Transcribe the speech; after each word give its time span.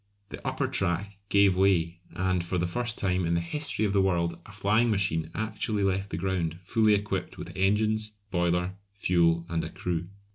The 0.29 0.43
upper 0.47 0.67
track 0.67 1.19
gave 1.29 1.55
way, 1.55 1.99
and 2.15 2.43
for 2.43 2.57
the 2.57 2.65
first 2.65 2.97
time 2.97 3.23
in 3.23 3.35
the 3.35 3.39
history 3.39 3.85
of 3.85 3.93
the 3.93 4.01
world 4.01 4.39
a 4.47 4.51
flying 4.51 4.89
machine 4.89 5.29
actually 5.35 5.83
left 5.83 6.09
the 6.09 6.17
ground 6.17 6.57
fully 6.63 6.95
equipped 6.95 7.37
with 7.37 7.55
engines, 7.55 8.13
boiler, 8.31 8.77
fuel, 8.93 9.45
and 9.47 9.63
a 9.63 9.69
crew. 9.69 10.09